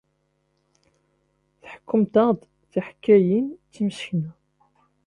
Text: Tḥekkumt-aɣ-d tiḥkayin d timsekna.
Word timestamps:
Tḥekkumt-aɣ-d 1.61 2.41
tiḥkayin 2.71 3.47
d 3.65 3.69
timsekna. 3.73 4.31